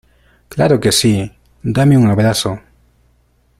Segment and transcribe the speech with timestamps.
[0.49, 1.31] Claro que sí.
[1.61, 2.59] Dame un abrazo.